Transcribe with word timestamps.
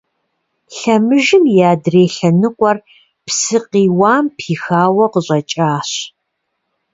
Лъэмыжым 0.77 1.43
и 1.57 1.59
адрей 1.71 2.09
лъэныкъуэр 2.15 2.77
псы 3.25 3.57
къиуам 3.69 4.25
пихауэ 4.37 5.05
къыщӀэкӀащ. 5.11 5.91